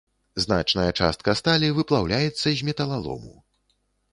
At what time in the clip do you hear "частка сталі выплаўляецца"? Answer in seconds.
0.99-2.47